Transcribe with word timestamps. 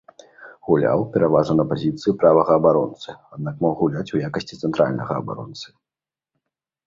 Гуляў 0.67 0.99
пераважна 1.15 1.53
на 1.57 1.65
пазіцыі 1.73 2.13
правага 2.23 2.51
абаронцы, 2.61 3.09
аднак 3.37 3.55
мог 3.65 3.73
гуляць 3.81 4.09
у 4.15 4.21
якасці 4.31 4.59
цэнтральнага 4.63 5.13
абаронцы. 5.21 5.67